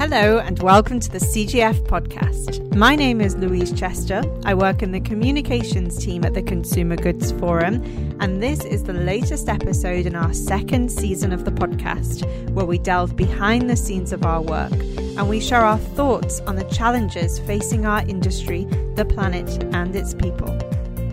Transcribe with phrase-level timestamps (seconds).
[0.00, 2.74] Hello, and welcome to the CGF podcast.
[2.74, 4.22] My name is Louise Chester.
[4.46, 7.84] I work in the communications team at the Consumer Goods Forum,
[8.18, 12.78] and this is the latest episode in our second season of the podcast, where we
[12.78, 17.38] delve behind the scenes of our work and we share our thoughts on the challenges
[17.40, 18.64] facing our industry,
[18.94, 20.69] the planet, and its people.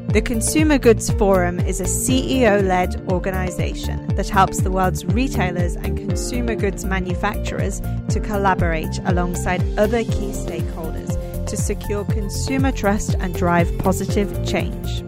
[0.09, 5.97] The Consumer Goods Forum is a CEO led organization that helps the world's retailers and
[5.97, 13.69] consumer goods manufacturers to collaborate alongside other key stakeholders to secure consumer trust and drive
[13.79, 15.03] positive change.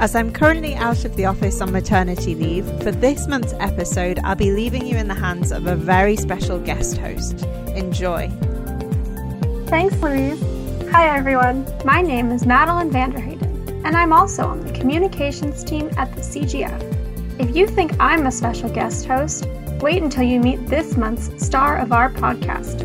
[0.00, 4.36] As I'm currently out of the office on maternity leave, for this month's episode, I'll
[4.36, 7.42] be leaving you in the hands of a very special guest host.
[7.76, 8.30] Enjoy.
[9.66, 10.40] Thanks, Louise.
[10.90, 11.66] Hi, everyone.
[11.84, 13.39] My name is Madeline Vanderheyden
[13.84, 17.40] and I'm also on the communications team at the CGF.
[17.40, 19.46] If you think I'm a special guest host,
[19.80, 22.78] wait until you meet this month's star of our podcast.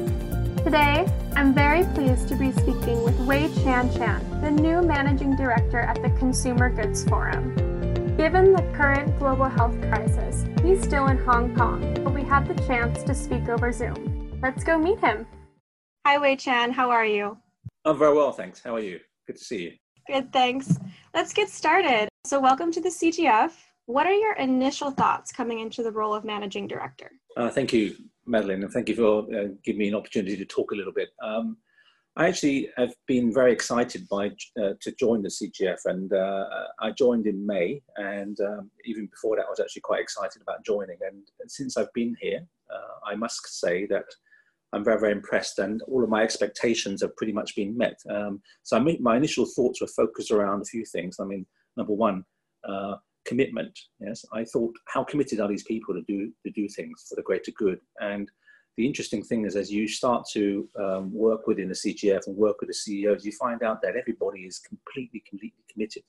[0.63, 1.05] Today,
[1.35, 6.01] I'm very pleased to be speaking with Wei Chan Chan, the new managing director at
[6.01, 7.53] the Consumer Goods Forum.
[8.15, 12.55] Given the current global health crisis, he's still in Hong Kong, but we had the
[12.65, 14.39] chance to speak over Zoom.
[14.41, 15.27] Let's go meet him.
[16.05, 16.71] Hi, Wai-Chan.
[16.71, 17.37] How are you?
[17.83, 18.61] I'm very well, thanks.
[18.63, 19.01] How are you?
[19.27, 19.71] Good to see you.
[20.07, 20.77] Good, thanks.
[21.15, 22.09] Let's get started.
[22.25, 23.51] So, welcome to the CGF.
[23.87, 27.11] What are your initial thoughts coming into the role of managing director?
[27.35, 27.95] Uh, thank you,
[28.27, 31.09] Madeline, and thank you for uh, giving me an opportunity to talk a little bit.
[31.23, 31.57] Um,
[32.17, 34.27] I actually have been very excited by
[34.61, 36.45] uh, to join the CGF, and uh,
[36.79, 40.63] I joined in May, and um, even before that, I was actually quite excited about
[40.63, 40.97] joining.
[41.01, 44.05] And since I've been here, uh, I must say that
[44.75, 47.97] I'm very, very impressed, and all of my expectations have pretty much been met.
[48.09, 51.15] Um, so I mean, my initial thoughts were focused around a few things.
[51.19, 51.45] I mean,
[51.77, 52.25] number one,
[52.67, 53.79] uh, commitment.
[54.01, 57.21] Yes, I thought, how committed are these people to do to do things for the
[57.21, 57.79] greater good?
[58.01, 58.29] And
[58.75, 62.57] the interesting thing is, as you start to um, work within the CGF and work
[62.59, 66.03] with the CEOs, you find out that everybody is completely, completely committed,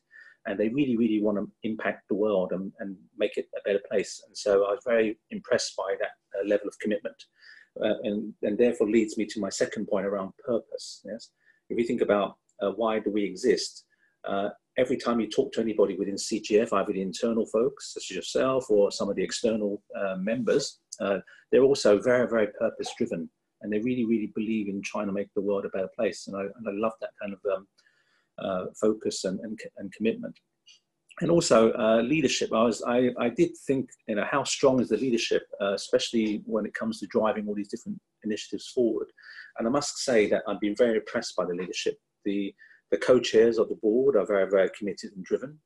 [0.46, 3.82] and they really, really want to impact the world and, and make it a better
[3.88, 4.20] place.
[4.26, 7.14] And so I was very impressed by that uh, level of commitment
[7.82, 11.02] uh, and, and therefore leads me to my second point around purpose.
[11.04, 11.30] Yes,
[11.70, 13.84] if you think about uh, why do we exist,
[14.26, 18.16] uh, every time you talk to anybody within CGF, either the internal folks such as
[18.16, 21.18] yourself or some of the external uh, members, uh,
[21.50, 23.28] they're also very, very purpose driven,
[23.62, 26.26] and they really, really believe in trying to make the world a better place.
[26.26, 27.66] And I, and I love that kind of um,
[28.38, 30.38] uh, focus and, and, and commitment
[31.20, 32.50] and also uh, leadership.
[32.52, 36.42] I was, I, I did think, you know, how strong is the leadership, uh, especially
[36.44, 39.08] when it comes to driving all these different initiatives forward.
[39.58, 41.96] And I must say that I've been very impressed by the leadership.
[42.24, 42.54] The
[42.92, 45.58] the co-chairs of the board are very, very committed and driven,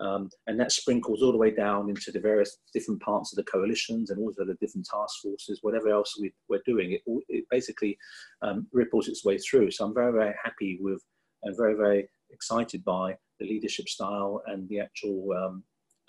[0.00, 3.50] um, and that sprinkles all the way down into the various different parts of the
[3.50, 6.92] coalitions and also the different task forces, whatever else we, are doing.
[6.92, 7.98] It, it basically
[8.42, 9.72] um, ripples its way through.
[9.72, 11.02] So I'm very, very happy with
[11.42, 15.62] and very, very excited by the leadership style and the actual um,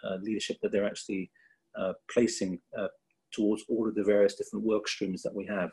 [0.03, 1.29] uh, leadership that they're actually
[1.78, 2.88] uh, placing uh,
[3.31, 5.69] towards all of the various different work streams that we have.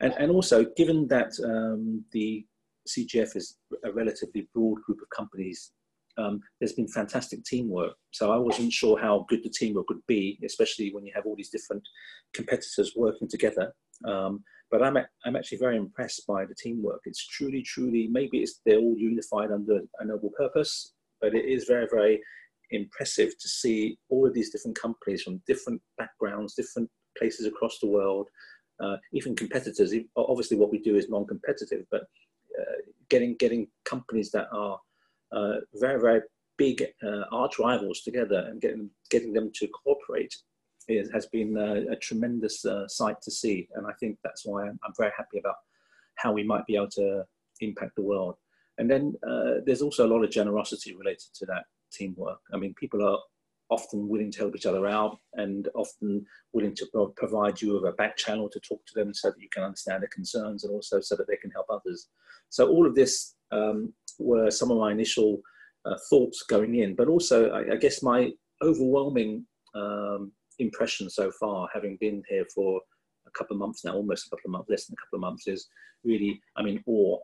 [0.00, 2.46] And, and also, given that um, the
[2.88, 5.72] CGF is a relatively broad group of companies,
[6.18, 7.94] um, there's been fantastic teamwork.
[8.12, 11.36] So I wasn't sure how good the teamwork would be, especially when you have all
[11.36, 11.82] these different
[12.34, 13.72] competitors working together.
[14.04, 17.00] Um, but I'm, I'm actually very impressed by the teamwork.
[17.04, 21.64] It's truly, truly, maybe it's, they're all unified under a noble purpose, but it is
[21.64, 22.20] very, very
[22.70, 27.88] impressive to see all of these different companies from different backgrounds, different places across the
[27.88, 28.28] world,
[28.80, 29.94] uh, even competitors.
[30.16, 32.02] Obviously, what we do is non-competitive, but
[32.58, 32.76] uh,
[33.08, 34.78] getting getting companies that are
[35.32, 36.20] uh, very, very
[36.56, 40.34] big uh, arch rivals together and getting getting them to cooperate
[41.12, 43.68] has been a, a tremendous uh, sight to see.
[43.74, 45.56] And I think that's why I'm, I'm, very happy about
[46.16, 47.24] how we might be able to
[47.60, 48.36] impact the world.
[48.78, 52.40] And then uh, there's also a lot of generosity related to that teamwork.
[52.52, 53.18] I mean, people are
[53.70, 57.92] often willing to help each other out and often willing to provide you with a
[57.92, 61.00] back channel to talk to them so that you can understand their concerns and also
[61.00, 62.08] so that they can help others.
[62.48, 65.42] So all of this um, were some of my initial
[65.84, 68.32] uh, thoughts going in, but also I, I guess my
[68.62, 72.80] overwhelming um, impression so far, having been here for
[73.26, 75.20] a couple of months now, almost a couple of months, less than a couple of
[75.20, 75.68] months, is
[76.04, 77.18] really I'm in awe.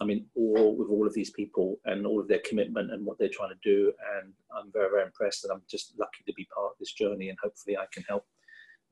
[0.00, 3.18] I'm in awe with all of these people and all of their commitment and what
[3.18, 3.92] they're trying to do.
[4.16, 7.28] And I'm very, very impressed and I'm just lucky to be part of this journey
[7.28, 8.24] and hopefully I can help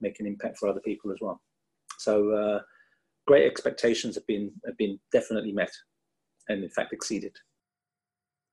[0.03, 1.41] make an impact for other people as well.
[1.99, 2.61] So uh,
[3.27, 5.73] great expectations have been, have been definitely met
[6.49, 7.35] and in fact exceeded.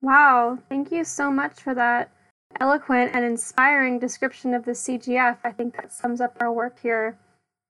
[0.01, 2.11] Wow, thank you so much for that
[2.59, 5.37] eloquent and inspiring description of the CGF.
[5.43, 7.17] I think that sums up our work here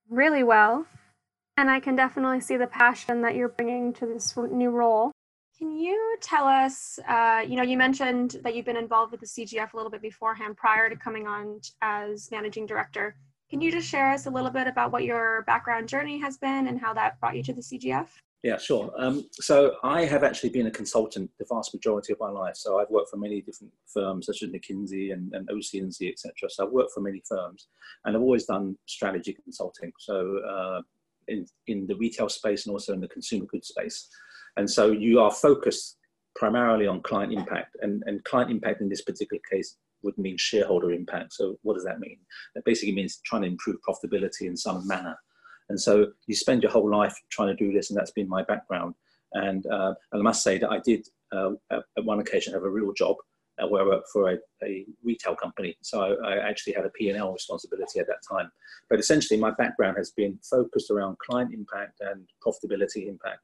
[0.09, 0.85] really well.
[1.57, 5.11] And I can definitely see the passion that you're bringing to this new role.
[5.57, 9.25] Can you tell us, uh, you know, you mentioned that you've been involved with the
[9.25, 13.15] CGF a little bit beforehand prior to coming on as managing director.
[13.49, 16.67] Can you just share us a little bit about what your background journey has been
[16.67, 18.07] and how that brought you to the CGF?
[18.45, 18.93] Yeah, sure.
[18.95, 22.55] Um, so I have actually been a consultant the vast majority of my life.
[22.55, 26.31] So I've worked for many different firms, such as McKinsey and, and OC&C, etc.
[26.49, 27.69] So I've worked for many firms,
[28.03, 29.91] and I've always done strategy consulting.
[29.97, 30.81] So uh,
[31.27, 34.09] in in the retail space and also in the consumer goods space,
[34.57, 35.97] and so you are focused
[36.35, 40.91] primarily on client impact, and and client impact in this particular case would mean shareholder
[40.91, 41.33] impact.
[41.33, 42.19] So what does that mean?
[42.53, 45.17] That basically means trying to improve profitability in some manner.
[45.69, 48.43] And so you spend your whole life trying to do this, and that's been my
[48.43, 48.95] background.
[49.33, 52.69] And, uh, and I must say that I did, uh, at one occasion, have a
[52.69, 53.17] real job
[53.61, 55.77] uh, where I worked for a, a retail company.
[55.81, 58.51] So I, I, actually had a P&L responsibility at that time.
[58.89, 63.39] But essentially, my background has been focused around client impact and profitability impact.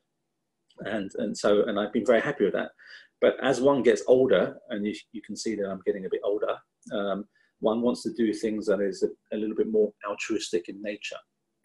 [0.80, 2.72] And, and so, and I've been very happy with that.
[3.20, 6.22] But as one gets older, and you, you can see that I'm getting a bit
[6.24, 6.58] older,
[6.92, 7.26] um,
[7.60, 11.18] one wants to do things that is a, a little bit more altruistic in nature.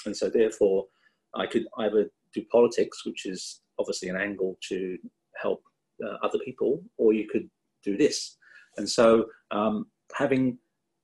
[0.06, 0.86] And so therefore,
[1.34, 4.96] I could either do politics, which is obviously an angle to
[5.40, 5.62] help
[6.04, 7.48] uh, other people, or you could
[7.84, 8.36] do this.
[8.76, 10.58] And so um, having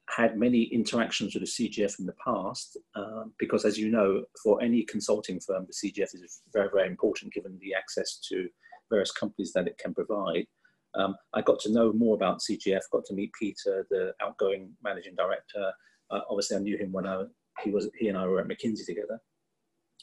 [0.09, 4.63] had many interactions with the CGF in the past, um, because as you know, for
[4.63, 8.49] any consulting firm, the CGF is very, very important given the access to
[8.91, 10.47] various companies that it can provide.
[10.95, 15.15] Um, I got to know more about CGF, got to meet Peter, the outgoing managing
[15.15, 15.73] director.
[16.11, 17.25] Uh, obviously, I knew him when I,
[17.63, 19.21] he was he and I were at McKinsey together,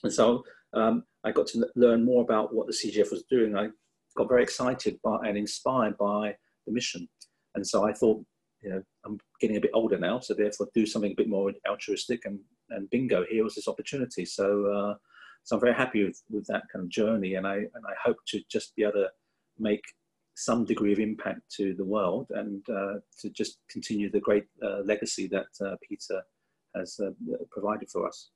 [0.04, 0.44] and so
[0.74, 3.56] um, I got to learn more about what the CGF was doing.
[3.56, 3.68] I
[4.18, 6.36] got very excited by and inspired by
[6.66, 7.08] the mission,
[7.56, 8.24] and so I thought,
[8.62, 11.52] you know, I'm getting a bit older now, so therefore do something a bit more
[11.68, 14.26] altruistic, and and bingo, here was this opportunity.
[14.26, 14.96] So uh,
[15.44, 18.18] so I'm very happy with, with that kind of journey, and I and I hope
[18.28, 19.10] to just be able to
[19.58, 19.84] make
[20.36, 24.80] some degree of impact to the world and uh, to just continue the great uh,
[24.86, 26.22] legacy that uh, Peter
[26.76, 27.12] has uh,
[27.52, 28.30] provided for us.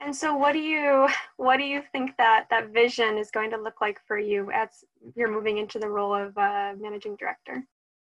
[0.00, 3.56] And so, what do you what do you think that that vision is going to
[3.56, 4.68] look like for you as
[5.14, 7.64] you're moving into the role of uh, managing director?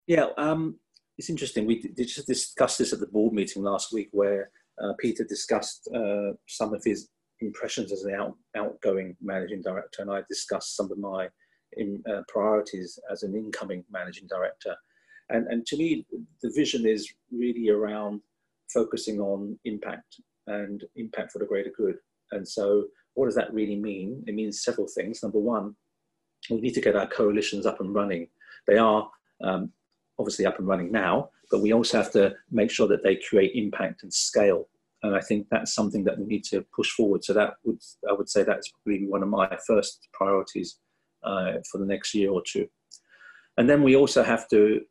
[0.07, 0.77] Yeah, um,
[1.17, 1.65] it's interesting.
[1.65, 4.51] We did just discussed this at the board meeting last week, where
[4.81, 7.09] uh, Peter discussed uh, some of his
[7.41, 11.27] impressions as an out, outgoing managing director, and I discussed some of my
[11.77, 14.75] in, uh, priorities as an incoming managing director.
[15.29, 16.05] And, and to me,
[16.41, 18.21] the vision is really around
[18.73, 21.95] focusing on impact and impact for the greater good.
[22.31, 24.23] And so, what does that really mean?
[24.27, 25.21] It means several things.
[25.21, 25.75] Number one,
[26.49, 28.27] we need to get our coalitions up and running.
[28.67, 29.09] They are
[29.43, 29.71] um,
[30.17, 33.51] obviously up and running now, but we also have to make sure that they create
[33.55, 34.69] impact and scale.
[35.03, 37.23] And I think that's something that we need to push forward.
[37.23, 37.79] So that would
[38.09, 40.77] I would say that's probably one of my first priorities
[41.23, 42.67] uh, for the next year or two.
[43.57, 44.81] And then we also have to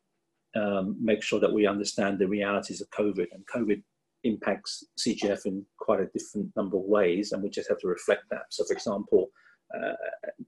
[0.56, 3.26] um, make sure that we understand the realities of COVID.
[3.32, 3.82] And COVID
[4.24, 8.24] impacts CGF in quite a different number of ways, and we just have to reflect
[8.30, 8.44] that.
[8.50, 9.30] So, for example,
[9.74, 9.92] uh,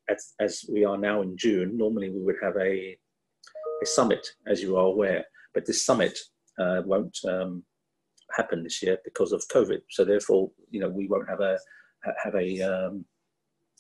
[0.09, 2.97] as, as, we are now in June, normally we would have a,
[3.83, 6.19] a summit, as you are aware, but this summit
[6.59, 7.63] uh, won't um,
[8.37, 9.81] happen this year because of COVID.
[9.91, 11.59] So, therefore, you know, we won't have a
[12.25, 13.05] have a um,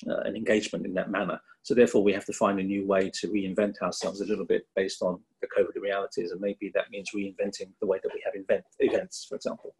[0.08, 1.40] uh, an engagement in that manner.
[1.62, 4.66] So therefore, we have to find a new way to reinvent ourselves a little bit
[4.74, 8.34] based on the COVID realities, and maybe that means reinventing the way that we have
[8.34, 9.74] event, events, for example.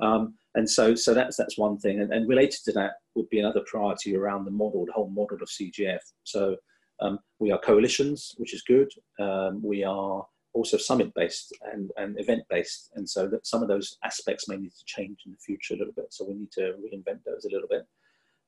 [0.00, 3.38] Um, and so, so that's that's one thing, and, and, related to that would be
[3.38, 6.00] another priority around the model, the whole model of CGF.
[6.24, 6.56] So
[7.00, 8.90] um, we are coalitions, which is good.
[9.18, 13.68] Um, we are also summit based and, and event based, and so that some of
[13.68, 16.06] those aspects may need to change in the future a little bit.
[16.10, 17.86] So we need to reinvent those a little bit.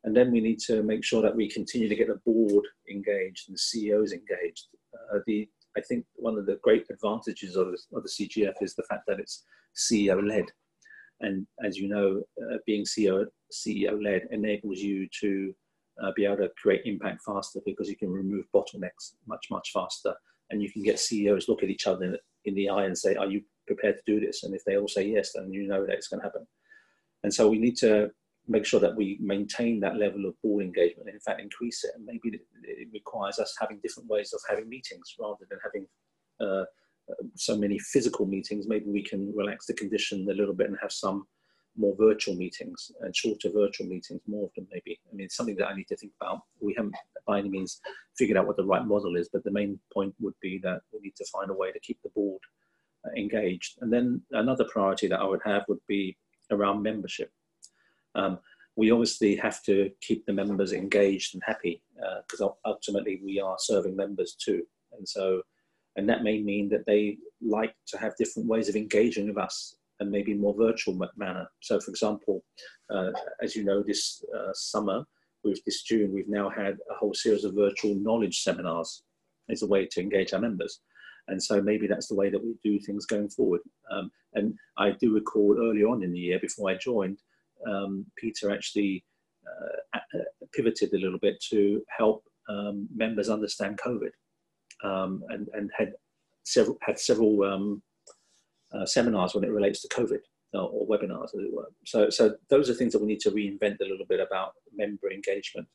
[0.04, 3.49] And then we need to make sure that we continue to get the board engaged
[3.49, 4.66] and the CEOs engaged.
[4.94, 8.82] Uh, the, I think one of the great advantages of, of the CGF is the
[8.85, 9.44] fact that it's
[9.76, 10.47] CEO led.
[11.21, 15.54] And as you know, uh, being CEO, CEO led enables you to
[16.02, 20.14] uh, be able to create impact faster because you can remove bottlenecks much, much faster.
[20.50, 23.14] And you can get CEOs look at each other in, in the eye and say,
[23.14, 24.42] Are you prepared to do this?
[24.42, 26.47] And if they all say yes, then you know that it's going to happen.
[27.23, 28.11] And so we need to
[28.49, 31.92] make sure that we maintain that level of board engagement and in fact increase it.
[31.94, 35.87] And maybe it requires us having different ways of having meetings rather than having
[36.40, 36.64] uh,
[37.37, 38.66] so many physical meetings.
[38.66, 41.25] Maybe we can relax the condition a little bit and have some
[41.76, 45.00] more virtual meetings and shorter virtual meetings, more of them maybe.
[45.11, 46.40] I mean, it's something that I need to think about.
[46.61, 46.94] We haven't
[47.26, 47.80] by any means
[48.18, 51.00] figured out what the right model is, but the main point would be that we
[51.00, 52.40] need to find a way to keep the board
[53.06, 53.78] uh, engaged.
[53.80, 56.16] And then another priority that I would have would be
[56.50, 57.30] around membership.
[58.14, 58.38] Um,
[58.76, 61.83] we obviously have to keep the members engaged and happy
[62.26, 64.62] because uh, ultimately we are serving members too.
[64.97, 65.42] And so,
[65.97, 69.76] and that may mean that they like to have different ways of engaging with us
[70.00, 71.47] and maybe more virtual manner.
[71.61, 72.45] So, for example,
[72.90, 73.11] uh,
[73.42, 75.04] as you know, this uh, summer,
[75.45, 79.02] with this June, we've now had a whole series of virtual knowledge seminars
[79.50, 80.81] as a way to engage our members.
[81.28, 83.61] And so maybe that's the way that we do things going forward.
[83.90, 87.19] Um, and I do recall early on in the year, before I joined,
[87.66, 89.04] um, Peter actually
[89.47, 90.19] uh,
[90.52, 94.11] pivoted a little bit to help um, members understand COVID,
[94.85, 95.92] um, and and had
[96.45, 97.83] several had several um,
[98.73, 100.21] uh, seminars when it relates to COVID
[100.54, 101.71] uh, or webinars, as it were.
[101.85, 105.11] So so those are things that we need to reinvent a little bit about member
[105.11, 105.69] engagement,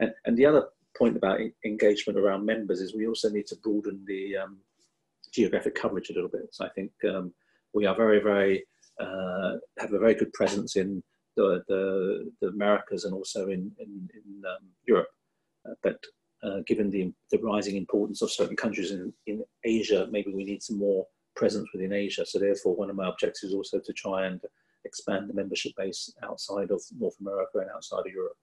[0.00, 4.02] and and the other point about engagement around members is we also need to broaden
[4.06, 4.58] the um,
[5.32, 6.48] geographic coverage a little bit.
[6.52, 7.32] So I think um,
[7.74, 8.64] we are very very
[9.00, 11.02] uh, have a very good presence in
[11.36, 15.08] the, the, the Americas and also in, in, in um, Europe.
[15.68, 15.98] Uh, but
[16.42, 20.62] uh, given the, the rising importance of certain countries in, in Asia, maybe we need
[20.62, 22.24] some more presence within Asia.
[22.26, 24.40] So therefore, one of my objectives is also to try and
[24.84, 28.36] expand the membership base outside of North America and outside of Europe.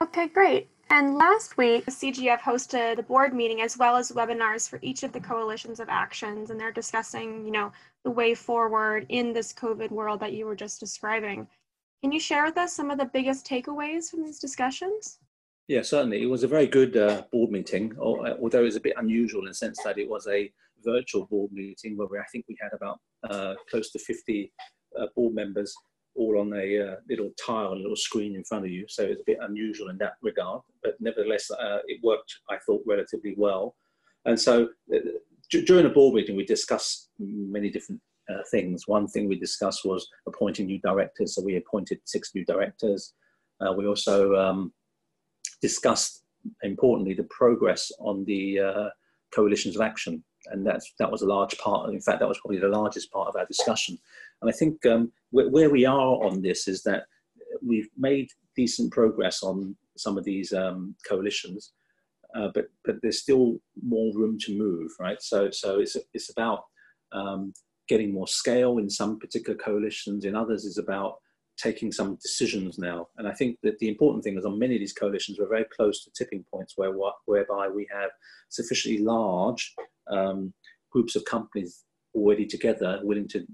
[0.00, 0.68] Okay, great.
[0.90, 5.04] And last week, the CGF hosted a board meeting as well as webinars for each
[5.04, 7.72] of the coalitions of actions, and they're discussing, you know,
[8.04, 11.46] the way forward in this COVID world that you were just describing.
[12.02, 15.20] Can you share with us some of the biggest takeaways from these discussions?
[15.68, 16.22] Yeah, certainly.
[16.22, 19.48] It was a very good uh, board meeting, although it was a bit unusual in
[19.48, 20.52] the sense that it was a
[20.84, 22.98] virtual board meeting where I think we had about
[23.30, 24.52] uh, close to 50
[25.00, 25.72] uh, board members
[26.16, 28.84] all on a uh, little tile, a little screen in front of you.
[28.88, 32.58] So it was a bit unusual in that regard, but nevertheless, uh, it worked, I
[32.66, 33.76] thought, relatively well.
[34.24, 34.98] And so uh,
[35.66, 38.00] during the board meeting, we discussed many different
[38.30, 38.86] uh, things.
[38.86, 41.34] One thing we discussed was appointing new directors.
[41.34, 43.14] So we appointed six new directors.
[43.60, 44.72] Uh, we also um,
[45.60, 46.24] discussed,
[46.62, 48.88] importantly, the progress on the uh,
[49.34, 50.22] coalitions of action.
[50.46, 53.28] And that's, that was a large part, in fact, that was probably the largest part
[53.28, 53.98] of our discussion.
[54.40, 57.04] And I think um, where, where, we are on this is that
[57.64, 61.72] we've made decent progress on some of these um, coalitions,
[62.34, 65.22] uh, but, but there's still more room to move, right?
[65.22, 66.64] So, so it's, it's about
[67.12, 67.52] um,
[67.88, 70.24] getting more scale in some particular coalitions.
[70.24, 71.16] In others, is about
[71.56, 73.08] taking some decisions now.
[73.18, 75.66] And I think that the important thing is on many of these coalitions, we're very
[75.76, 76.92] close to tipping points where
[77.26, 78.10] whereby we have
[78.48, 79.74] sufficiently large
[80.10, 80.52] um,
[80.90, 81.84] groups of companies
[82.14, 83.46] already together, willing to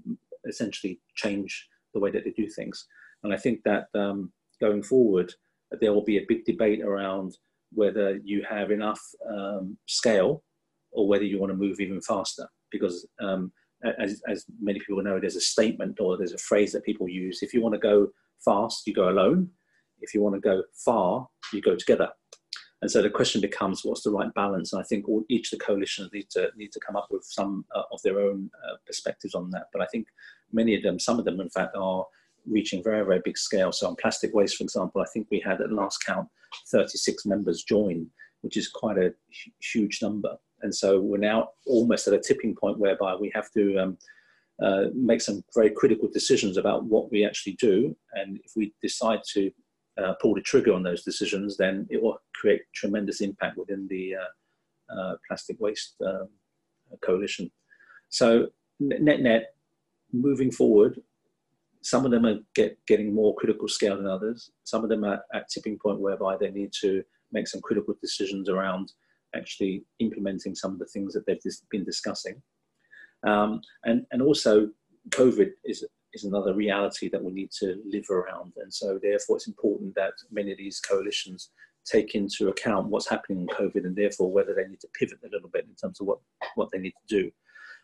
[0.47, 2.85] essentially change the way that they do things.
[3.23, 4.31] And I think that um,
[4.61, 5.33] going forward,
[5.79, 7.37] there will be a big debate around
[7.71, 10.43] whether you have enough um, scale
[10.91, 12.47] or whether you want to move even faster.
[12.71, 13.51] Because um,
[13.99, 17.41] as, as many people know, there's a statement or there's a phrase that people use.
[17.41, 18.09] If you want to go
[18.43, 19.49] fast, you go alone.
[20.01, 22.09] If you want to go far, you go together.
[22.81, 24.71] And so the question becomes, what's the right balance?
[24.71, 27.25] And I think all, each of the coalitions need to need to come up with
[27.25, 29.67] some uh, of their own uh, perspectives on that.
[29.73, 30.07] But I think
[30.53, 32.05] many of them, some of them, in fact, are
[32.49, 33.73] reaching very very big scale.
[33.73, 36.29] So on plastic waste, for example, I think we had at last count
[36.71, 38.07] 36 members join,
[38.41, 39.13] which is quite a
[39.59, 40.37] huge number.
[40.61, 43.97] And so we're now almost at a tipping point whereby we have to um,
[44.61, 47.95] uh, make some very critical decisions about what we actually do.
[48.13, 49.51] And if we decide to
[50.01, 54.15] uh, pull the trigger on those decisions, then it will create tremendous impact within the
[54.15, 56.29] uh, uh plastic waste um,
[57.01, 57.51] coalition.
[58.09, 58.47] So
[58.79, 59.53] net net,
[60.11, 61.01] moving forward,
[61.81, 64.51] some of them are get, getting more critical scale than others.
[64.63, 68.49] Some of them are at tipping point whereby they need to make some critical decisions
[68.49, 68.91] around
[69.35, 72.41] actually implementing some of the things that they've been discussing.
[73.27, 74.69] Um, and, and also,
[75.09, 78.53] COVID is, is another reality that we need to live around.
[78.57, 81.49] And so, therefore, it's important that many of these coalitions
[81.85, 85.29] take into account what's happening in COVID and therefore whether they need to pivot a
[85.29, 86.19] little bit in terms of what,
[86.55, 87.31] what they need to do.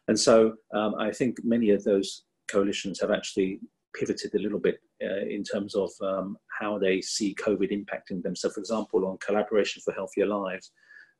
[0.07, 3.59] And so, um, I think many of those coalitions have actually
[3.95, 8.35] pivoted a little bit uh, in terms of um, how they see COVID impacting them.
[8.35, 10.71] So, for example, on Collaboration for Healthier Lives,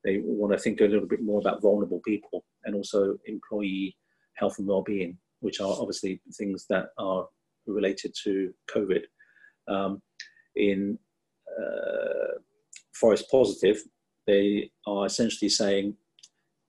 [0.05, 3.97] they want to think a little bit more about vulnerable people and also employee
[4.35, 7.27] health and well-being, which are obviously things that are
[7.65, 9.01] related to COVID.
[9.67, 10.01] Um,
[10.55, 11.00] in
[11.59, 12.38] uh,
[12.93, 13.81] Forest Positive,
[14.27, 15.95] they are essentially saying,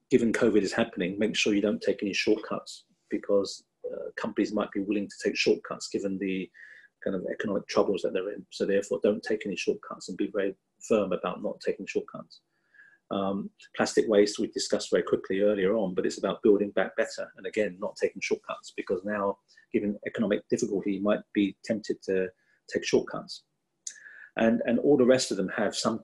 [0.09, 4.71] given COVID is happening, make sure you don't take any shortcuts because uh, companies might
[4.71, 6.49] be willing to take shortcuts given the
[7.03, 8.45] kind of economic troubles that they're in.
[8.49, 10.55] So therefore, don't take any shortcuts and be very
[10.87, 12.41] firm about not taking shortcuts.
[13.09, 17.31] Um, plastic waste we discussed very quickly earlier on, but it's about building back better
[17.37, 19.37] and again, not taking shortcuts because now,
[19.71, 22.27] given economic difficulty, you might be tempted to
[22.71, 23.43] take shortcuts.
[24.37, 26.01] and and all the rest of them have some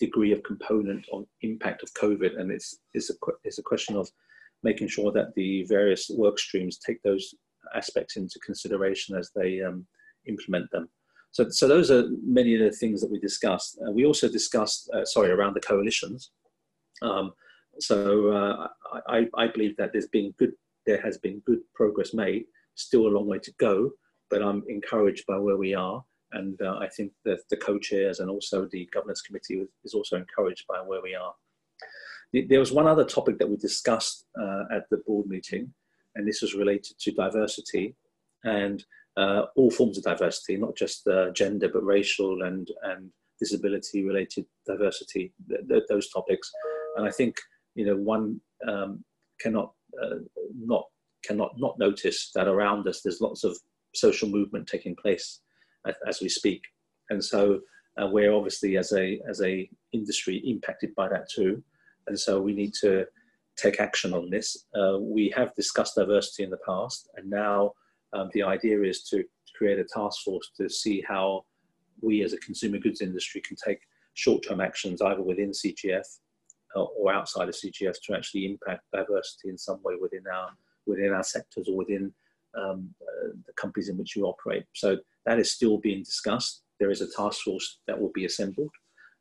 [0.00, 4.08] degree of component of impact of COVID, and it's it's a it's a question of
[4.62, 7.34] making sure that the various work streams take those
[7.74, 9.86] aspects into consideration as they um,
[10.26, 10.88] implement them.
[11.32, 13.78] So, so those are many of the things that we discussed.
[13.86, 16.30] Uh, we also discussed, uh, sorry, around the coalitions.
[17.02, 17.32] Um,
[17.80, 18.68] so uh,
[19.08, 20.52] I, I, believe that there's been good,
[20.86, 22.44] there has been good progress made.
[22.76, 23.90] Still a long way to go,
[24.30, 28.30] but I'm encouraged by where we are, and uh, I think that the co-chairs and
[28.30, 31.34] also the governance committee is also encouraged by where we are.
[32.32, 35.72] There was one other topic that we discussed uh, at the board meeting,
[36.16, 37.94] and this was related to diversity
[38.44, 38.84] and
[39.16, 44.44] uh, all forms of diversity, not just uh, gender, but racial and, and disability related
[44.66, 46.50] diversity, th th those topics.
[46.96, 47.36] And I think,
[47.74, 49.04] you know, one um,
[49.40, 49.72] cannot,
[50.02, 50.16] uh,
[50.56, 50.84] not,
[51.24, 53.56] cannot not notice that around us there's lots of
[53.94, 55.40] social movement taking place
[56.06, 56.62] as, we speak.
[57.10, 57.60] And so
[58.00, 61.62] uh, we're obviously as a, as a industry impacted by that too.
[62.06, 63.06] And so we need to
[63.56, 64.66] take action on this.
[64.74, 67.72] Uh, we have discussed diversity in the past, and now
[68.12, 69.24] um, the idea is to
[69.56, 71.44] create a task force to see how
[72.00, 73.78] we as a consumer goods industry can take
[74.14, 76.04] short-term actions either within CGF
[76.74, 80.50] or outside of CGF to actually impact diversity in some way within our
[80.86, 82.12] within our sectors or within
[82.56, 84.64] um, uh, the companies in which you operate.
[84.74, 86.62] So that is still being discussed.
[86.78, 88.70] There is a task force that will be assembled,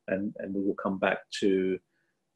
[0.08, 1.80] and, and we will come back to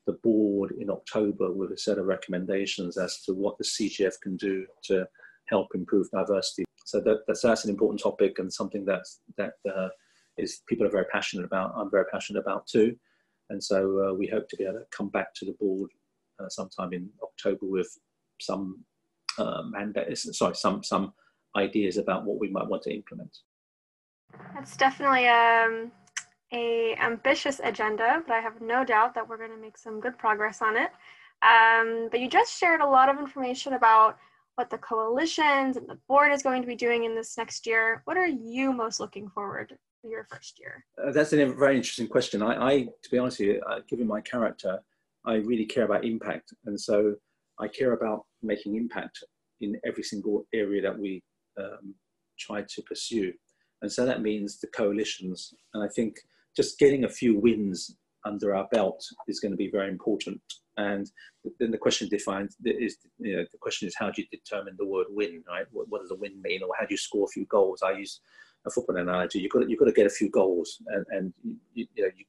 [0.05, 4.37] the board in October with a set of recommendations as to what the CGF can
[4.37, 5.05] do to
[5.47, 6.63] help improve diversity.
[6.85, 9.89] So that, that's, that's an important topic and something that's, that uh,
[10.37, 11.73] is people are very passionate about.
[11.75, 12.95] I'm very passionate about too.
[13.49, 15.89] And so uh, we hope to be able to come back to the board
[16.39, 17.97] uh, sometime in October with
[18.41, 18.83] some
[19.37, 21.13] uh, mandates, sorry, some, some
[21.55, 23.35] ideas about what we might want to implement.
[24.53, 25.91] That's definitely um,
[26.53, 30.17] a ambitious agenda, but I have no doubt that we're going to make some good
[30.17, 30.91] progress on it.
[31.41, 34.17] Um, but you just shared a lot of information about
[34.55, 38.01] what the coalitions and the board is going to be doing in this next year.
[38.05, 39.77] What are you most looking forward
[40.09, 40.85] your first year?
[41.03, 42.41] Uh, that's a very interesting question.
[42.41, 44.79] I, I to be honest with you, uh, given my character,
[45.25, 47.15] I really care about impact, and so
[47.59, 49.23] I care about making impact
[49.61, 51.23] in every single area that we
[51.59, 51.95] um,
[52.37, 53.33] try to pursue.
[53.81, 55.53] And so that means the coalitions.
[55.73, 56.17] And I think
[56.55, 60.41] just getting a few wins under our belt is going to be very important.
[60.77, 61.09] And
[61.59, 64.85] then the question defines is, you know, the question is how do you determine the
[64.85, 65.65] word win, right?
[65.71, 67.81] What, what does a win mean, or how do you score a few goals?
[67.81, 68.19] I use
[68.67, 69.39] a football analogy.
[69.39, 71.33] You've got to, you've got to get a few goals, and, and
[71.73, 72.25] you, you know, you,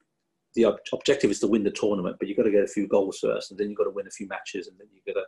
[0.55, 3.19] the objective is to win the tournament, but you've got to get a few goals
[3.19, 5.27] first, and then you've got to win a few matches, and then you've got to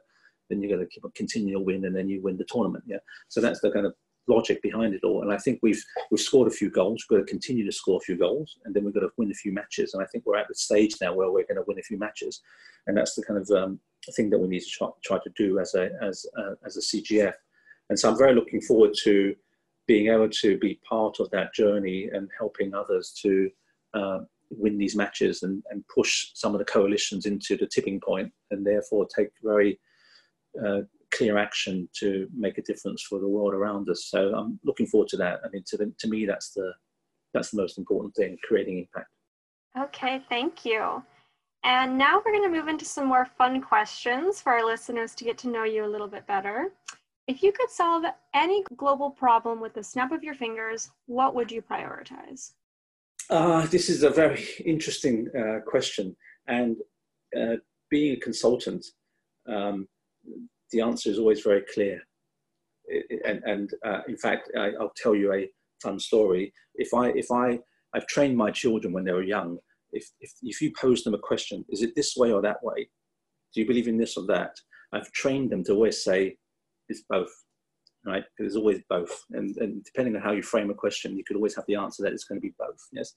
[0.49, 2.85] then you've got to keep on continue to win, and then you win the tournament.
[2.87, 2.99] Yeah.
[3.29, 3.95] So that's the kind of
[4.27, 5.23] logic behind it all.
[5.23, 7.05] And I think we've we've scored a few goals.
[7.09, 9.31] We've got to continue to score a few goals, and then we've got to win
[9.31, 9.95] a few matches.
[9.95, 11.99] And I think we're at the stage now where we're going to win a few
[11.99, 12.43] matches,
[12.87, 13.81] and that's the kind of um,
[14.17, 16.81] thing that we need to try, try to do as a as uh, as a
[16.81, 17.35] CGF.
[17.89, 19.35] And so I'm very looking forward to
[19.91, 23.51] being able to be part of that journey and helping others to
[23.93, 28.31] uh, win these matches and, and push some of the coalitions into the tipping point
[28.53, 29.81] and therefore take very
[30.65, 34.05] uh, clear action to make a difference for the world around us.
[34.05, 35.41] So I'm looking forward to that.
[35.45, 36.73] I mean, to, the, to me, that's the,
[37.35, 39.11] that's the most important thing, creating impact.
[39.77, 41.03] Okay, thank you.
[41.65, 45.25] And now we're going to move into some more fun questions for our listeners to
[45.25, 46.71] get to know you a little bit better.
[47.31, 48.03] If you could solve
[48.35, 52.55] any global problem with the snap of your fingers, what would you prioritize?
[53.31, 56.17] Uh, this is a very interesting uh, question.
[56.49, 56.77] And
[57.41, 58.85] uh, being a consultant,
[59.49, 59.87] um,
[60.73, 62.01] the answer is always very clear.
[63.25, 65.49] And, and uh, in fact, I, will tell you a
[65.81, 66.53] fun story.
[66.75, 67.61] If I, if I,
[67.95, 69.59] I've trained my children when they were young.
[69.93, 72.91] If, if, if you pose them a question, is it this way or that way?
[73.55, 74.57] Do you believe in this or that?
[74.93, 76.37] I've trained them to always say,
[76.91, 77.33] it's both,
[78.05, 78.25] right?
[78.39, 79.25] There's always both.
[79.33, 82.03] And, and depending on how you frame a question, you could always have the answer
[82.03, 83.15] that it's going to be both, yes?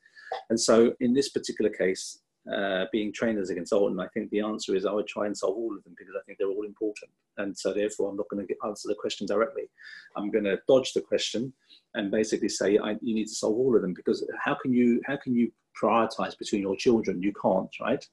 [0.50, 2.20] And so in this particular case,
[2.52, 5.38] uh, being trained as a consultant, I think the answer is I would try and
[5.38, 7.12] solve all of them because I think they're all important.
[7.38, 9.70] And so therefore, I'm not going to answer the question directly.
[10.18, 11.54] I'm going to dodge the question
[11.94, 15.16] and basically say you need to solve all of them because how can you how
[15.16, 17.22] can you prioritize between your children?
[17.22, 18.06] You can't, right?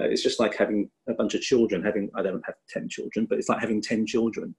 [0.00, 1.82] Uh, it's just like having a bunch of children.
[1.82, 4.54] Having I don't have ten children, but it's like having ten children.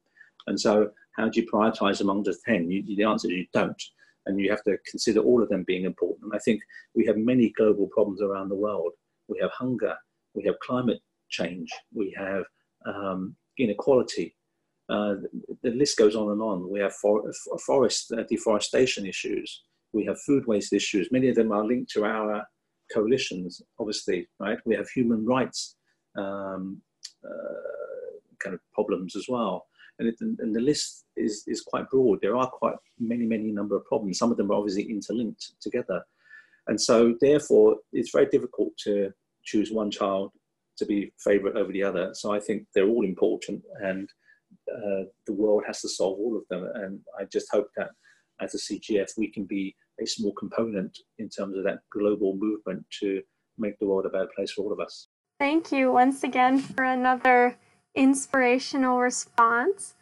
[0.48, 2.70] And so, how do you prioritize among the ten?
[2.70, 3.82] You, the answer is you don't
[4.26, 6.26] and you have to consider all of them being important.
[6.26, 6.62] And I think
[6.94, 8.92] we have many global problems around the world
[9.28, 9.96] we have hunger,
[10.34, 12.44] we have climate change, we have
[12.86, 14.36] um, inequality.
[14.90, 15.16] Uh,
[15.64, 16.70] the, list goes on and on.
[16.70, 17.30] We have for,
[17.66, 19.64] forest uh, deforestation issues.
[19.92, 21.10] We have food waste issues.
[21.12, 22.44] Many of them are linked to our
[22.94, 24.58] coalitions, obviously, right?
[24.66, 25.76] We have human rights
[26.18, 26.82] um,
[27.26, 29.67] uh, kind of problems as well.
[30.00, 32.20] And, it, and the list is, is quite broad.
[32.22, 34.20] There are quite many, many number of problems.
[34.20, 36.04] Some of them are obviously interlinked together.
[36.68, 39.12] And so, therefore, it's very difficult to
[39.44, 40.32] choose one child
[40.78, 42.12] to be favourite over the other.
[42.14, 44.10] So I think they're all important, and
[44.72, 46.70] uh, the world has to solve all of them.
[46.76, 47.90] And I just hope that
[48.42, 52.86] as a CGF, we can be a small component in terms of that global movement
[53.00, 53.22] to
[53.58, 55.08] make the world a better place for all of us.
[55.40, 57.58] Thank you once again for another
[57.98, 59.96] inspirational response.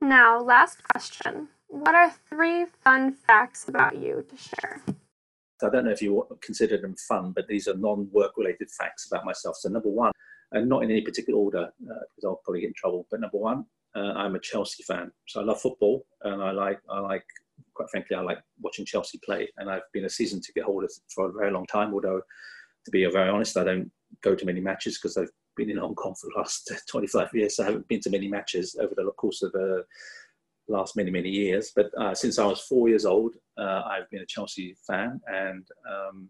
[0.00, 1.48] Now, last question.
[1.68, 4.80] What are three fun facts about you to share?
[5.62, 9.24] I don't know if you consider them fun, but these are non-work related facts about
[9.24, 9.56] myself.
[9.56, 10.12] So number one,
[10.52, 13.06] and not in any particular order, uh, because I'll probably get in trouble.
[13.10, 16.80] But number one, uh, I'm a Chelsea fan, so I love football, and I like,
[16.90, 17.24] I like,
[17.74, 19.48] quite frankly, I like watching Chelsea play.
[19.56, 21.94] And I've been a season ticket holder for a very long time.
[21.94, 22.20] Although,
[22.84, 23.90] to be very honest, I don't
[24.22, 27.56] go to many matches because I've been in Hong Kong for the last 25 years.
[27.56, 29.82] So I haven't been to many matches over the course of the uh,
[30.68, 31.72] last many many years.
[31.74, 35.66] But uh, since I was four years old, uh, I've been a Chelsea fan, and
[35.90, 36.28] um,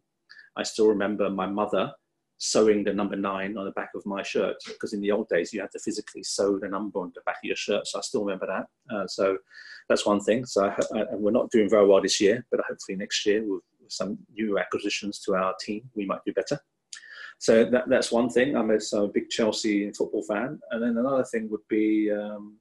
[0.57, 1.93] I still remember my mother
[2.39, 5.53] sewing the number nine on the back of my shirt because in the old days
[5.53, 7.87] you had to physically sew the number on the back of your shirt.
[7.87, 8.95] So I still remember that.
[8.95, 9.39] Uh, so
[9.89, 10.45] that's one thing.
[10.45, 13.43] So I, I, and we're not doing very well this year, but hopefully next year
[13.47, 16.59] with some new acquisitions to our team, we might do better.
[17.45, 18.57] So that, that's one thing.
[18.57, 22.57] I'm a, so a big Chelsea football fan, and then another thing would be um,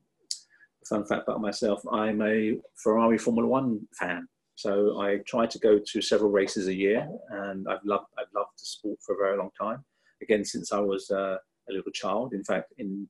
[0.86, 4.28] fun fact about myself, I'm a Ferrari Formula One fan.
[4.56, 8.60] So I try to go to several races a year, and I've loved I've loved
[8.60, 9.86] the sport for a very long time.
[10.22, 11.38] Again, since I was uh,
[11.70, 12.34] a little child.
[12.34, 13.08] In fact, in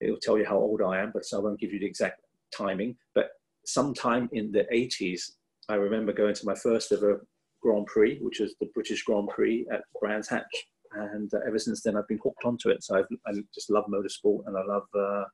[0.00, 2.20] it'll tell you how old I am, but so I won't give you the exact
[2.52, 2.96] timing.
[3.14, 3.28] But
[3.64, 5.20] sometime in the 80s,
[5.68, 7.24] I remember going to my first ever
[7.62, 11.82] Grand Prix, which was the British Grand Prix at Brands Hatch, and uh, ever since
[11.82, 12.82] then I've been hooked onto it.
[12.82, 14.84] So I've, i just love motorsport, and I love.
[14.94, 15.24] Uh,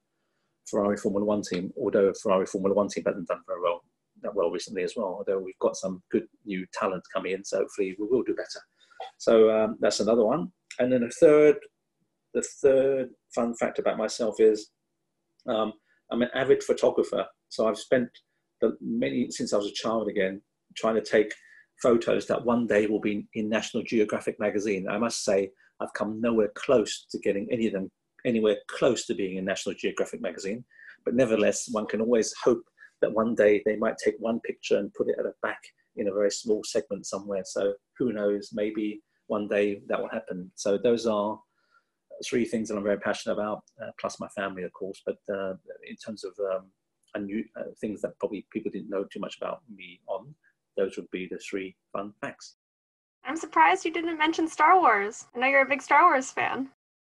[0.70, 3.82] Ferrari Formula One team, although Ferrari Formula One team hasn't done very well
[4.22, 5.16] that well recently as well.
[5.18, 8.60] Although we've got some good new talent coming in, so hopefully we will do better.
[9.18, 10.52] So um, that's another one.
[10.78, 11.56] And then a third,
[12.34, 14.70] the third fun fact about myself is
[15.48, 15.72] um,
[16.10, 17.26] I'm an avid photographer.
[17.48, 18.08] So I've spent
[18.60, 20.40] the many since I was a child again
[20.76, 21.32] trying to take
[21.82, 24.88] photos that one day will be in National Geographic magazine.
[24.88, 27.90] I must say I've come nowhere close to getting any of them
[28.24, 30.64] anywhere close to being in National Geographic magazine.
[31.04, 32.62] But nevertheless, one can always hope
[33.00, 35.60] that one day they might take one picture and put it at the back
[35.96, 37.42] in a very small segment somewhere.
[37.44, 40.50] So who knows, maybe one day that will happen.
[40.54, 41.38] So those are
[42.24, 45.02] three things that I'm very passionate about, uh, plus my family, of course.
[45.04, 45.54] But uh,
[45.88, 49.62] in terms of um, new, uh, things that probably people didn't know too much about
[49.74, 50.34] me on,
[50.76, 52.56] those would be the three fun facts.
[53.24, 55.26] I'm surprised you didn't mention Star Wars.
[55.34, 56.68] I know you're a big Star Wars fan.